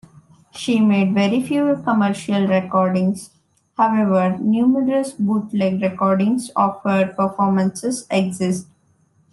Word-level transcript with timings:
She 0.51 0.79
made 0.79 1.13
very 1.13 1.43
few 1.43 1.79
commercial 1.83 2.47
recordings; 2.47 3.29
however, 3.77 4.35
numerous 4.39 5.11
bootleg 5.11 5.79
recordings 5.79 6.49
of 6.55 6.81
her 6.81 7.13
performances 7.15 8.07
exist. 8.09 8.65